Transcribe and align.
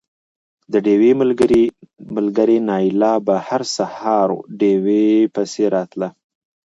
د 0.71 0.73
ډېوې 0.85 1.11
ملګرې 2.15 2.55
نايله 2.69 3.13
به 3.25 3.35
هر 3.47 3.61
سهار 3.75 4.29
ډېوې 4.59 5.07
پسې 5.33 5.63
راتله 5.75 6.09